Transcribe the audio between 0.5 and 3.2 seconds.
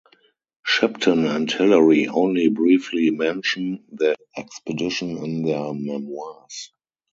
Shipton and Hillary only briefly